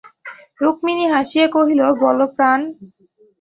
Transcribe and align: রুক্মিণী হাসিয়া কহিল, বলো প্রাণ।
রুক্মিণী 0.59 1.05
হাসিয়া 1.13 1.47
কহিল, 1.55 1.81
বলো 2.03 2.25
প্রাণ। 2.35 2.59